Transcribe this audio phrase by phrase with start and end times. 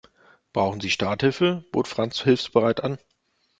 [0.51, 2.97] Brauchen Sie Starthilfe?, bot Fritz hilfsbereit an.